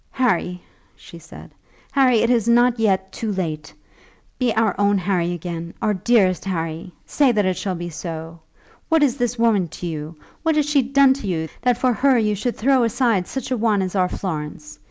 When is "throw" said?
12.57-12.81